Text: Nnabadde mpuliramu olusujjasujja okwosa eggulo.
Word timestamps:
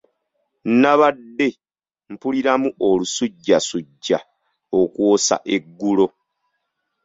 Nnabadde 0.69 1.47
mpuliramu 2.13 2.69
olusujjasujja 2.89 4.17
okwosa 4.79 5.35
eggulo. 5.55 6.07